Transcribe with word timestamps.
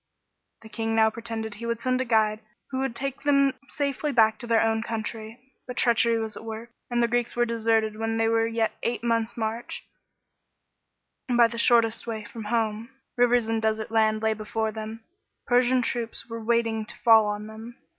The 0.63 0.69
king 0.69 0.95
now 0.95 1.11
pretended 1.11 1.53
he 1.53 1.67
would 1.67 1.79
send 1.79 2.01
a 2.01 2.05
guide 2.05 2.39
who 2.71 2.79
would 2.79 2.95
take 2.95 3.21
them 3.21 3.53
safely 3.67 4.11
back 4.11 4.39
to 4.39 4.47
their 4.47 4.59
own 4.63 4.81
country; 4.81 5.39
but 5.67 5.77
treachery 5.77 6.17
was 6.17 6.35
at 6.35 6.43
work, 6.43 6.71
and 6.89 7.03
the 7.03 7.07
Greeks 7.07 7.35
were 7.35 7.45
deserted 7.45 7.95
when 7.99 8.17
they 8.17 8.27
were 8.27 8.47
yet 8.47 8.71
eight 8.81 9.03
months' 9.03 9.37
march, 9.37 9.83
by 11.29 11.45
the 11.45 11.59
shortest 11.59 12.07
way 12.07 12.25
from 12.25 12.45
home. 12.45 12.89
Rivers 13.15 13.47
and 13.47 13.61
desert 13.61 13.91
land 13.91 14.23
lay 14.23 14.33
before 14.33 14.71
them; 14.71 15.03
Persian 15.45 15.83
troops 15.83 16.27
were 16.27 16.43
waiting 16.43 16.83
to 16.87 16.95
fall 16.97 17.27
on 17.27 17.45
them. 17.45 17.75